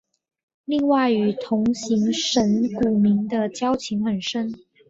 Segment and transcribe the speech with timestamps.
[0.65, 4.51] 另外与同行神谷明的交情很深。